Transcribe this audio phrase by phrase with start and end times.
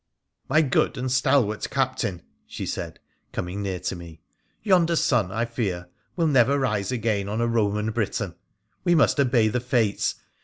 [0.49, 2.99] 'My good and stalwart Captain,' she said,
[3.31, 4.19] coming near tc me,'
[4.63, 8.33] yonder sun, I fear, will never rise again on a Eomari Briton!
[8.83, 10.15] We must obey the Fates.